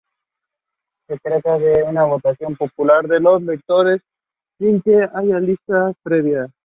Se 1.07 1.15
trata 1.19 1.59
de 1.59 1.83
una 1.83 2.05
votación 2.05 2.55
popular 2.55 3.07
de 3.07 3.19
los 3.19 3.39
lectores 3.43 4.01
sin 4.57 4.81
que 4.81 5.07
haya 5.13 5.39
listas 5.39 5.93
previas. 6.01 6.49